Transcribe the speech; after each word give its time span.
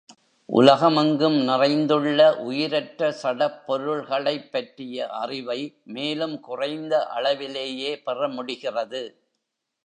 உலகம் 0.49 0.95
எங்கும் 0.95 1.35
நிறைந்துள்ள 1.41 2.39
உயிரற்ற 2.39 3.11
சடப் 3.11 3.67
பொருள்களைப் 3.67 4.51
பற்றிய 4.51 5.07
அறிவை 5.07 5.59
மேலும் 5.83 6.39
குறைந்த 6.39 7.07
அளவிலேயே 7.07 7.99
பெற 7.99 8.27
முடிகிறது. 8.27 9.03